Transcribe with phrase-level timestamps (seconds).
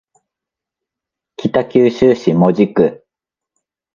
[1.35, 3.05] 北九州市門司区